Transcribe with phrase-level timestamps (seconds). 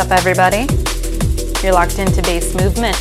[0.00, 0.66] up, everybody?
[1.62, 2.96] You're locked into Bass Movement.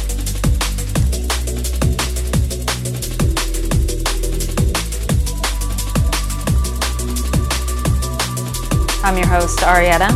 [9.02, 10.10] I'm your host, Arietta.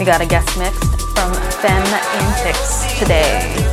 [0.00, 0.76] We got a guest mix
[1.14, 1.86] from Femme
[2.20, 3.65] Antics today.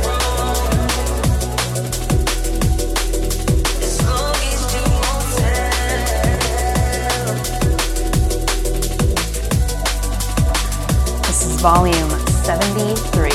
[11.64, 12.10] Volume
[12.44, 13.33] 73.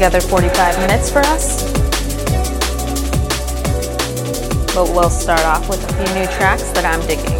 [0.00, 1.62] Together 45 minutes for us.
[4.74, 7.36] But we'll start off with a few new tracks that I'm digging.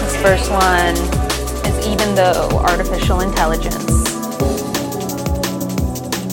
[0.00, 0.96] This first one
[1.70, 3.84] is Even Though Artificial Intelligence.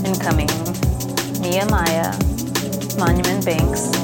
[0.05, 0.47] Incoming
[1.41, 2.15] Mia Maya,
[2.97, 4.02] Monument Banks.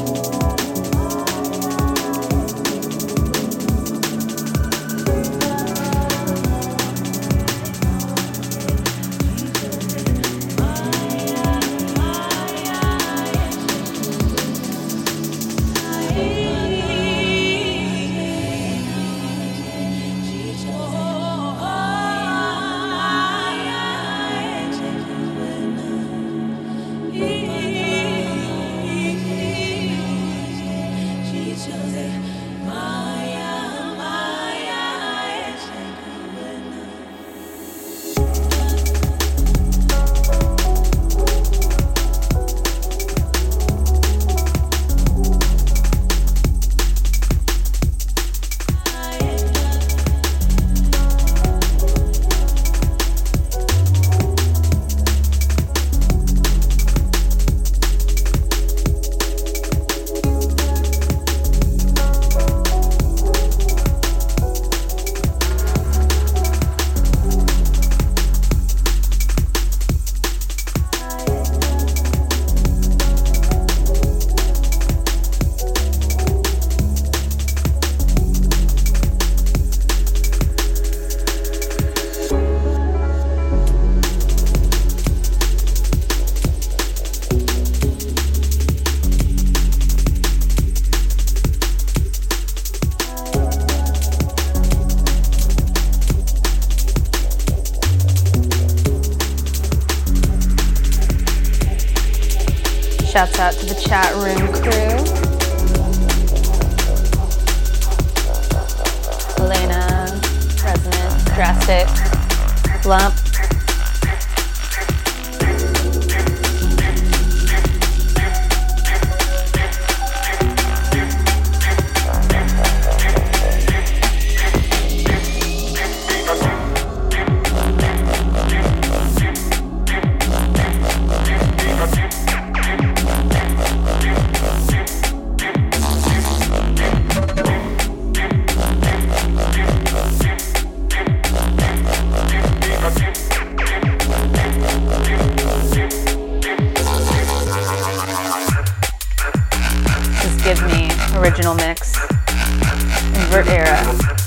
[153.16, 154.19] Invert era.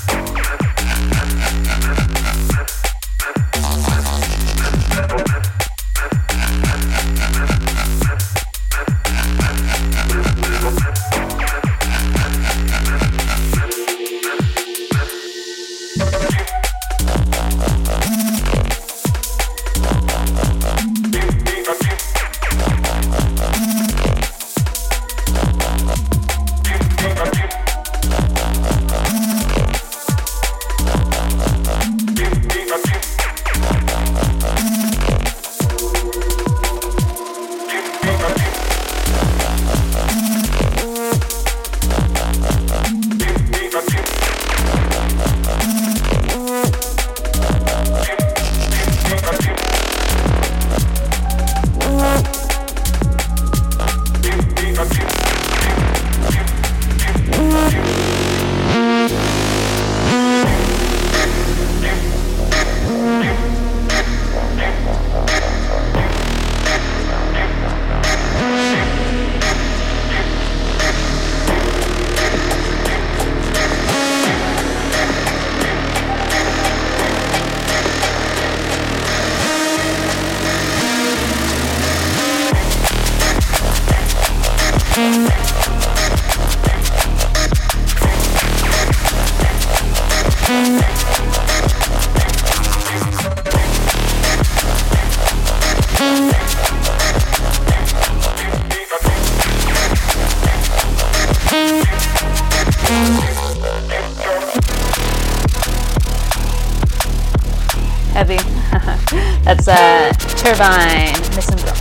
[109.43, 111.72] That's uh, Turbine, Missing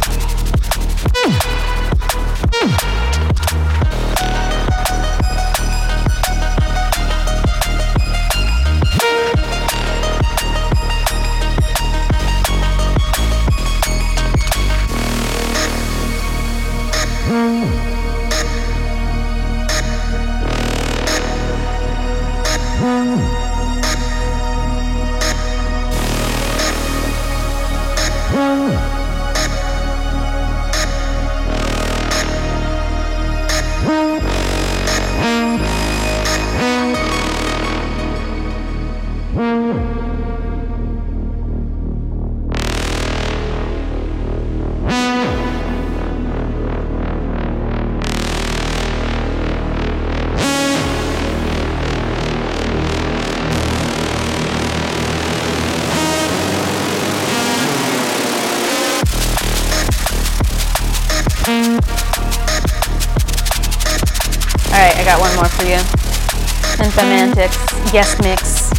[67.92, 68.70] guest mix.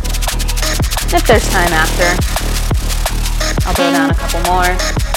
[1.13, 2.03] If there's time after,
[3.67, 5.12] I'll throw down a couple more.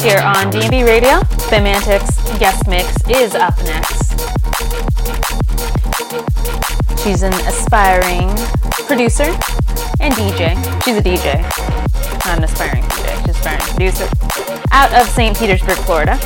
[0.00, 1.20] Here on D&B Radio.
[1.48, 4.12] Femme Antics guest mix is up next.
[7.02, 8.28] She's an aspiring
[8.86, 9.24] producer
[10.00, 10.56] and DJ.
[10.84, 11.42] She's a DJ,
[12.24, 13.16] not an aspiring DJ.
[13.18, 14.08] She's an aspiring producer.
[14.72, 15.36] Out of St.
[15.36, 16.18] Petersburg, Florida.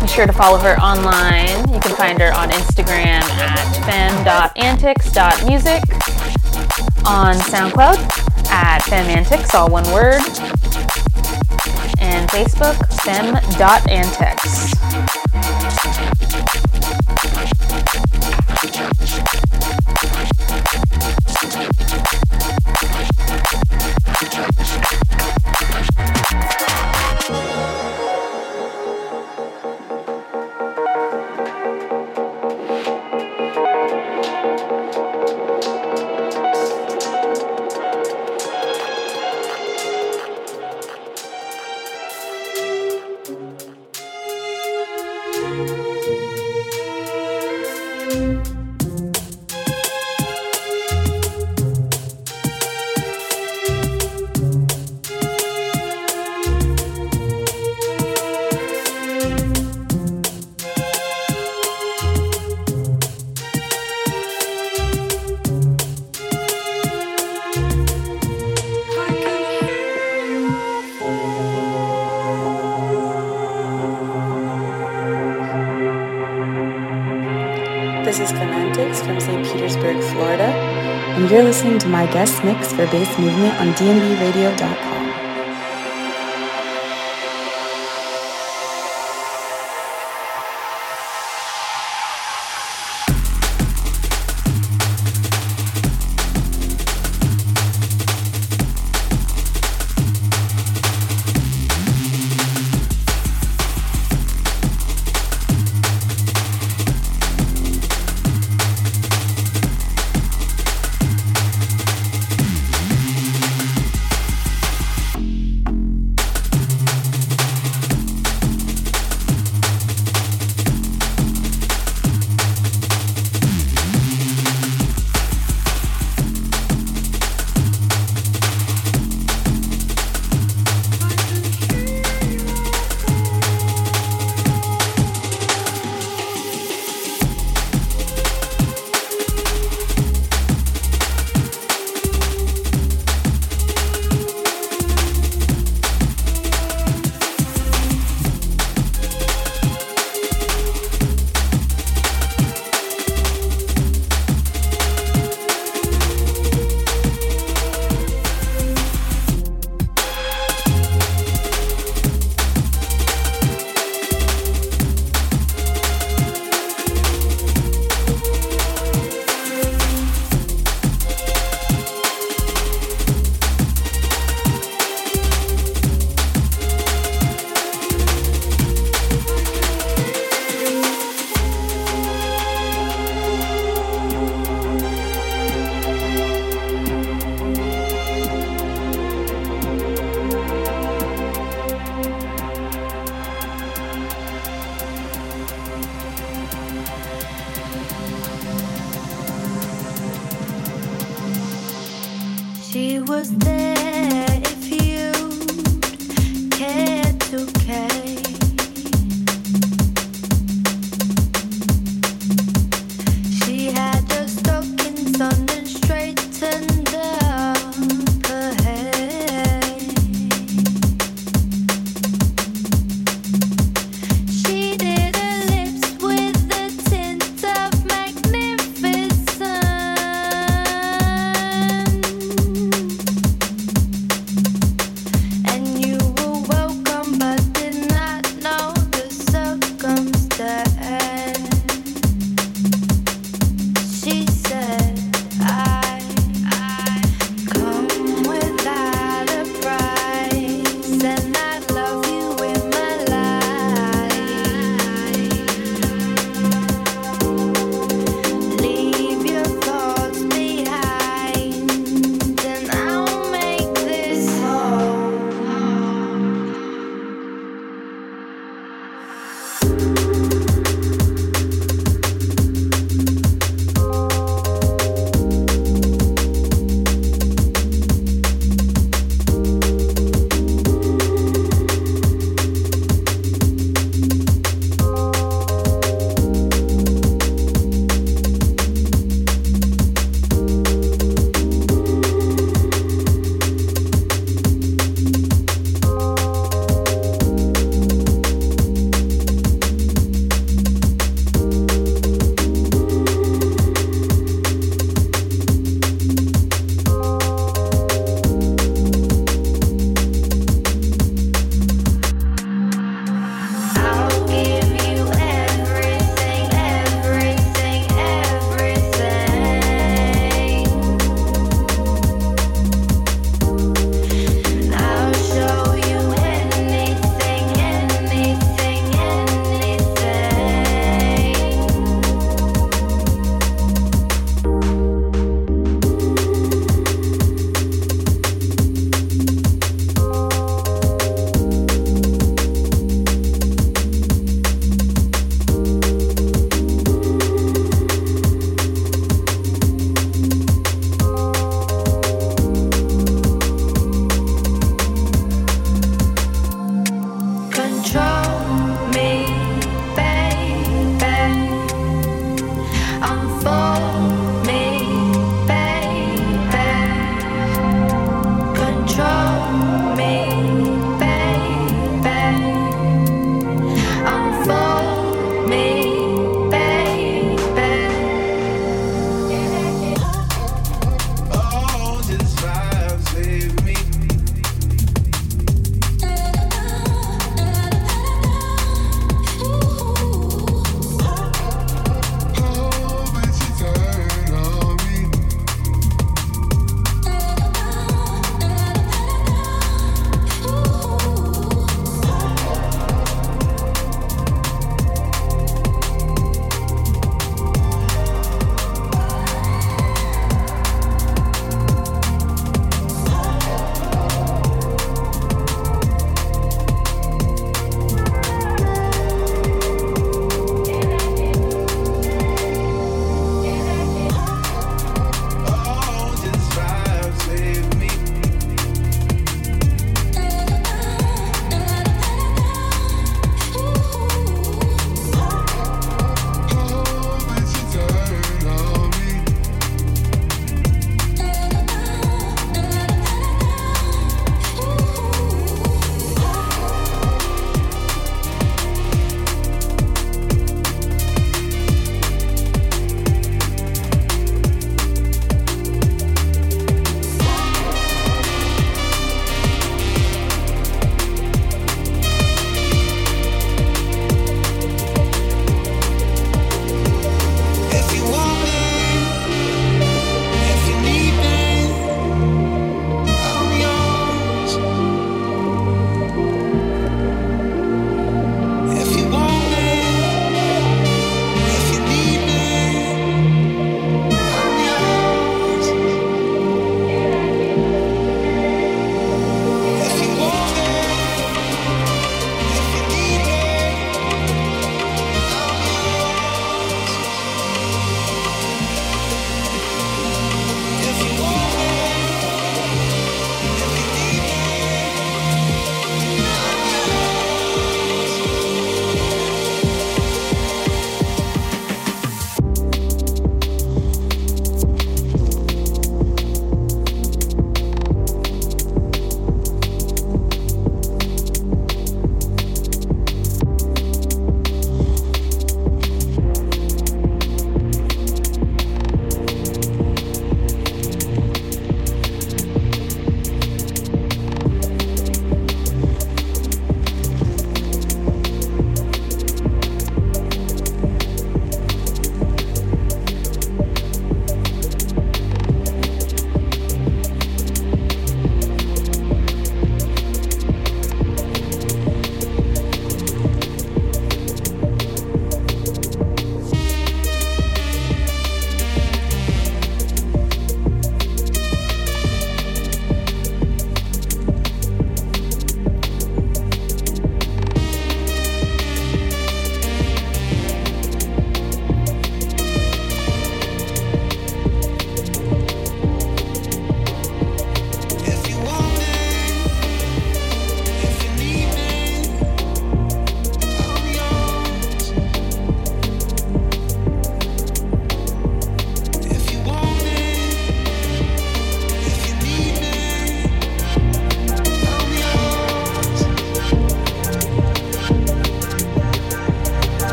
[0.00, 1.72] Be sure to follow her online.
[1.72, 5.82] You can find her on Instagram at fem.antics.music,
[7.06, 10.20] on SoundCloud at femantics, all one word,
[12.36, 14.85] Facebook, fem.antics.
[81.96, 84.85] my guest mix for Bass Movement on dnbradio.com.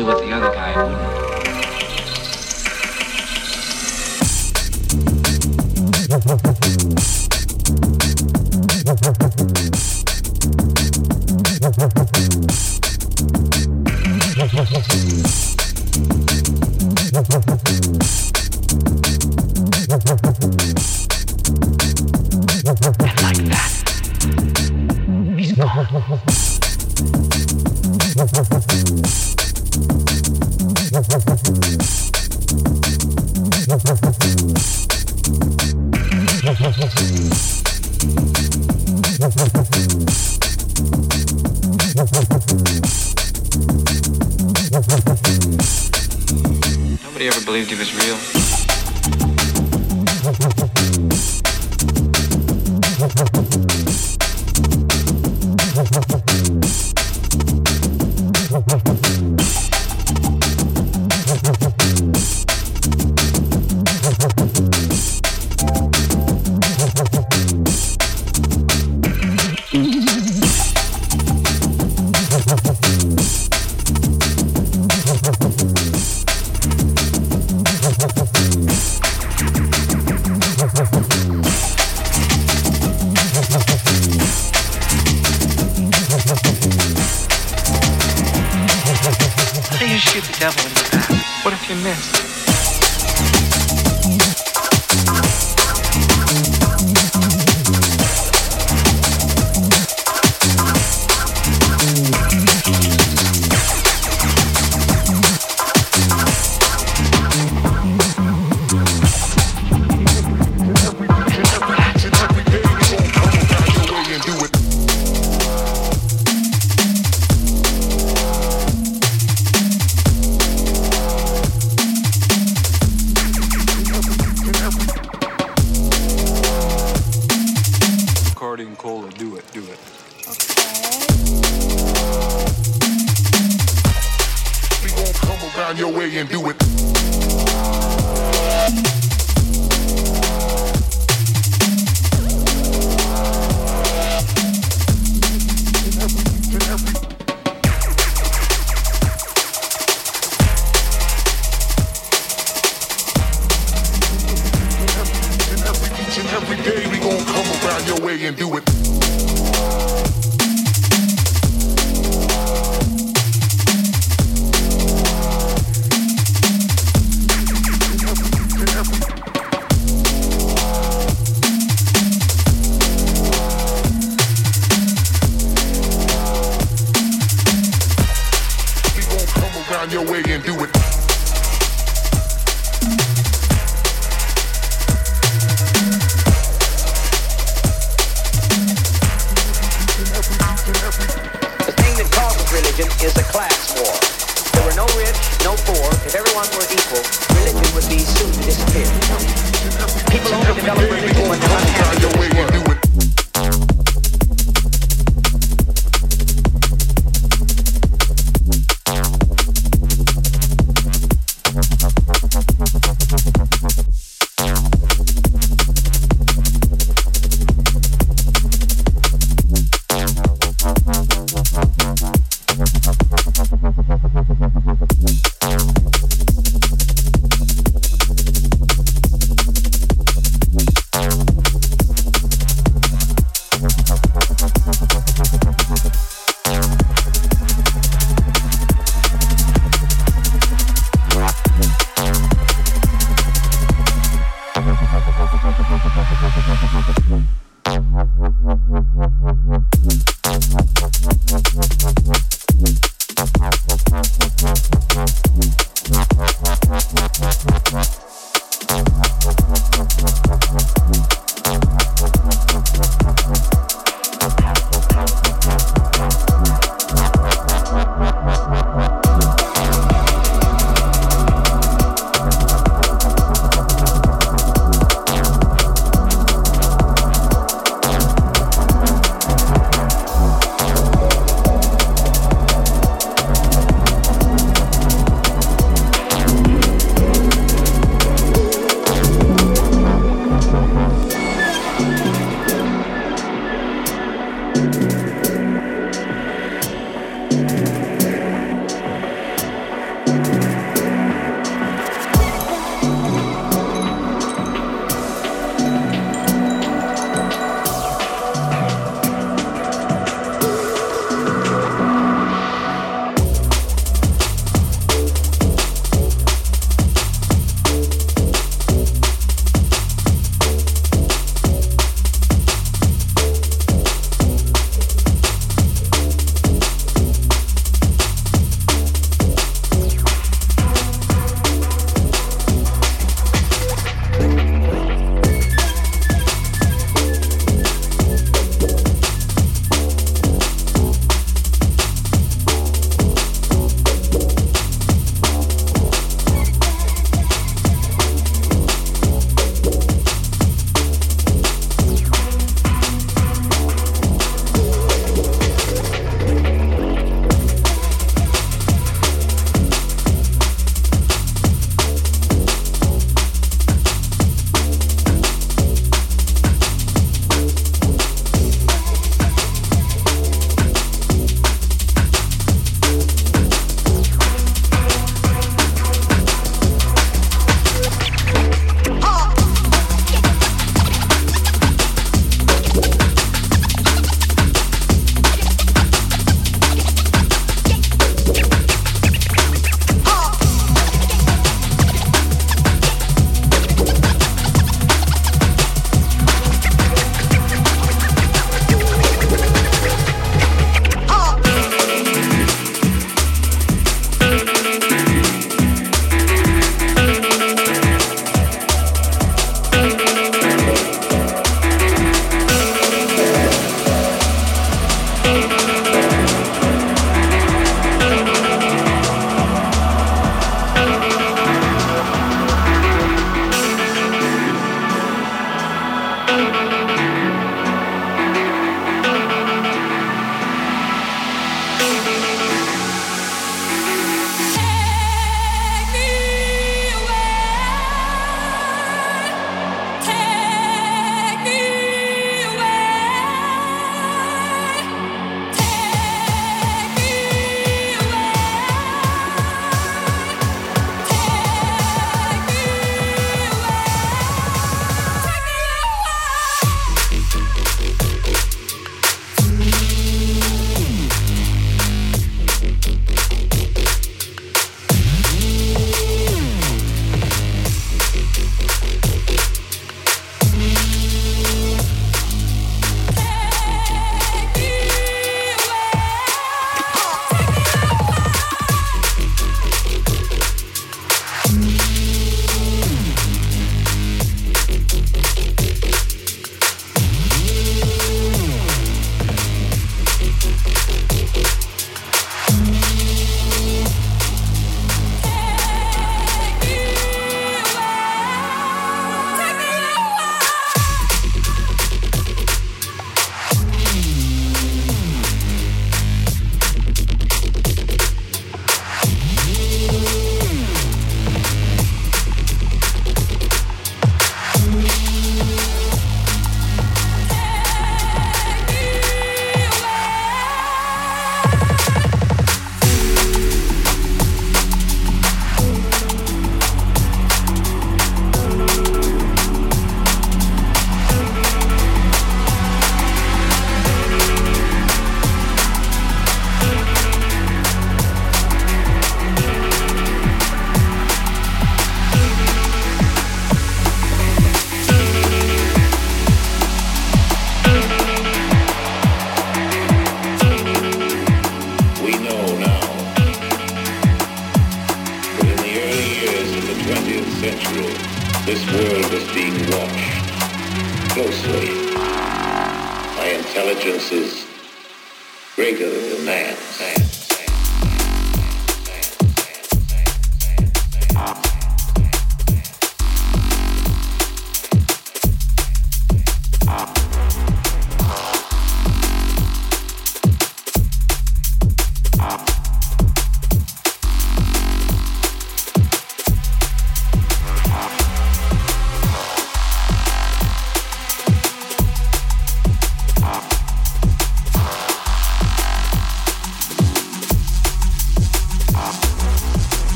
[0.00, 1.19] do what the other guy wouldn't.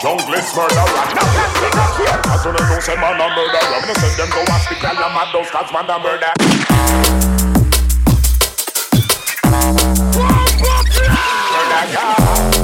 [0.00, 0.84] Junglers murderer.
[2.00, 2.20] Here.
[2.24, 5.28] As soon as you say man a murderer, me send them go hospital and mad
[5.32, 6.32] those cats man a murder.
[11.92, 12.59] Murder.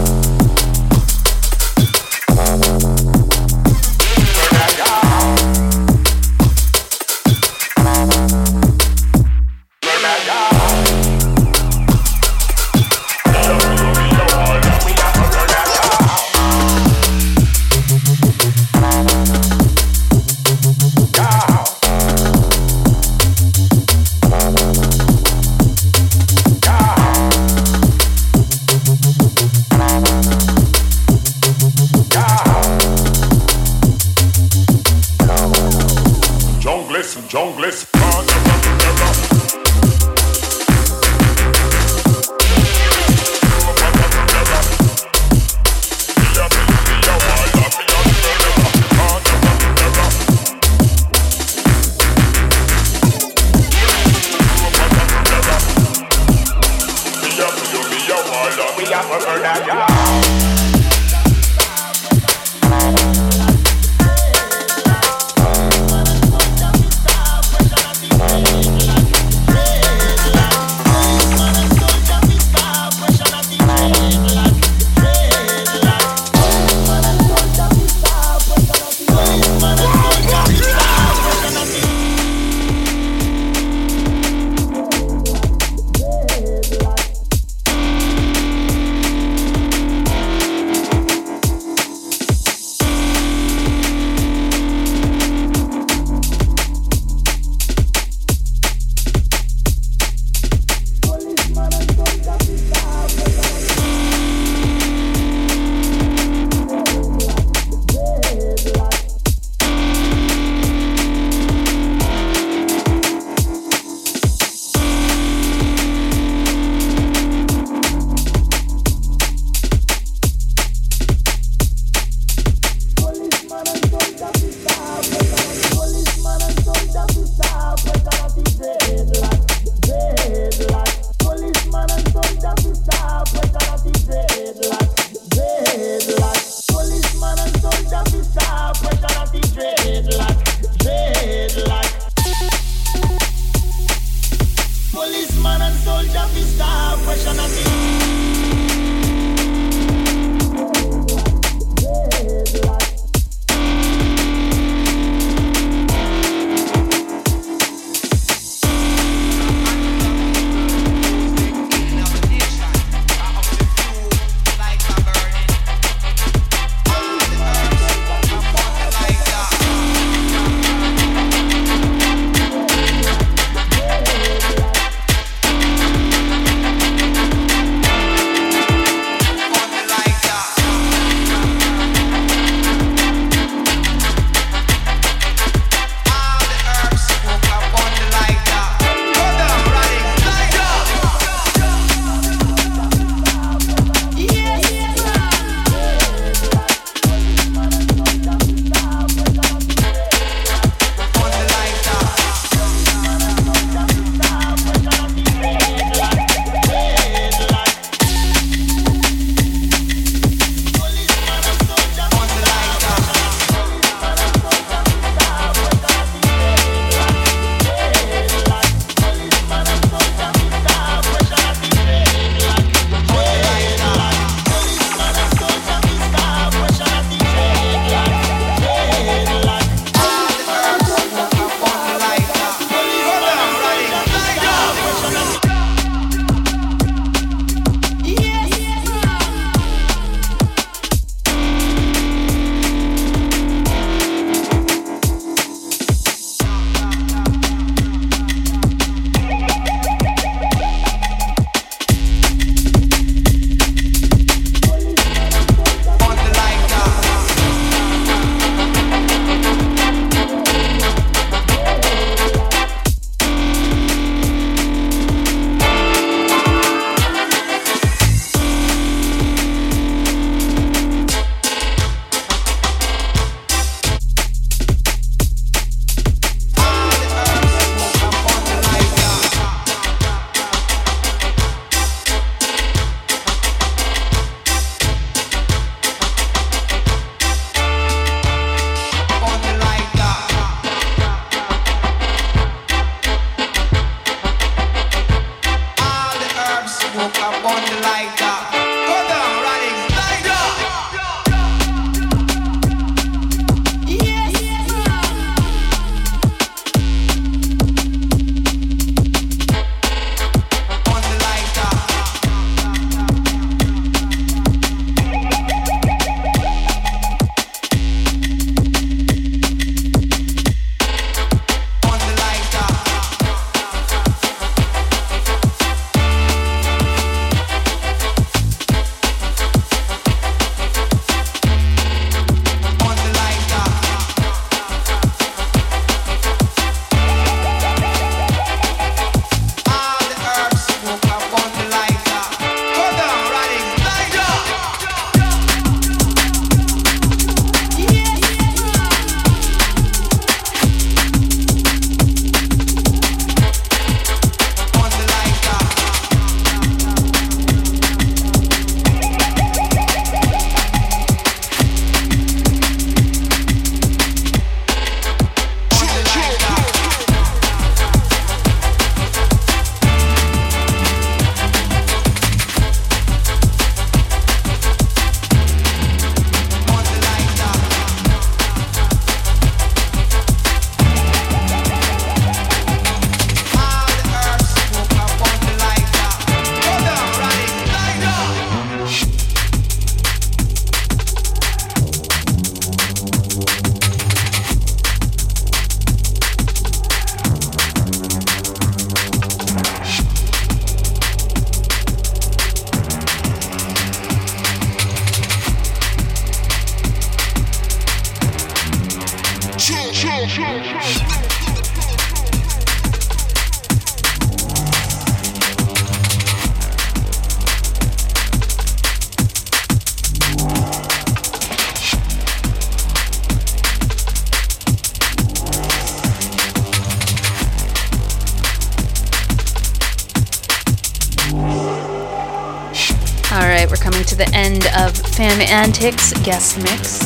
[435.46, 437.00] Antics guest mix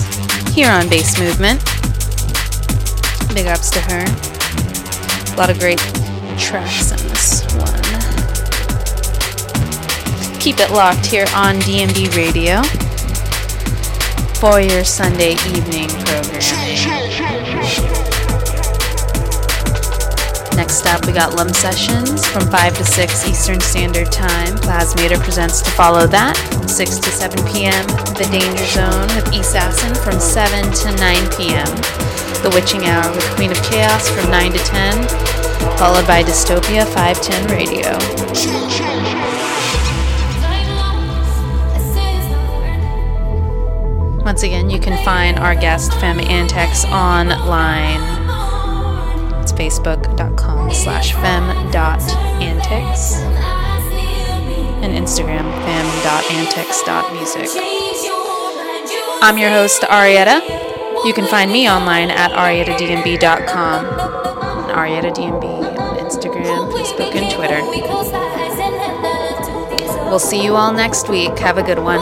[0.55, 1.62] here on Bass Movement.
[3.34, 4.05] Big ups to her.
[5.32, 5.78] A lot of great
[6.38, 7.80] tracks in this one.
[10.41, 12.62] Keep it locked here on DnB Radio
[14.41, 17.89] for your Sunday evening program.
[20.71, 24.55] Next up, we got Lum Sessions from 5 to 6 Eastern Standard Time.
[24.59, 26.37] Plasmator presents to follow that.
[26.71, 31.66] 6 to 7 p.m., The Danger Zone with Assassin from 7 to 9 p.m.
[32.47, 35.09] The Witching Hour with Queen of Chaos from 9 to 10,
[35.77, 37.91] followed by Dystopia 510 Radio.
[44.23, 48.21] Once again, you can find our guest Femme Antics online.
[49.43, 49.99] It's facebook.com
[50.81, 52.01] slash fem dot
[52.41, 53.20] antics
[54.81, 57.49] and Instagram fem dot antics dot music.
[59.20, 60.41] I'm your host, Arietta.
[61.05, 67.61] You can find me online at ariettadmb.com and ariettadmb on Instagram, Facebook, and Twitter.
[70.09, 71.39] We'll see you all next week.
[71.41, 72.01] Have a good one.